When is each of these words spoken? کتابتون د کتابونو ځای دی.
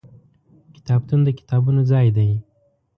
کتابتون 0.75 1.19
د 1.23 1.29
کتابونو 1.39 1.81
ځای 1.91 2.07
دی. 2.17 2.29